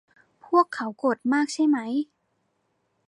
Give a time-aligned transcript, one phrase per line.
[0.45, 1.77] พวกเค้าโกรธมากใช่ไหม